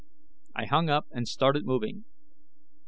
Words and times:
I 0.55 0.65
hung 0.65 0.89
up 0.89 1.05
and 1.11 1.27
started 1.27 1.63
moving. 1.63 2.05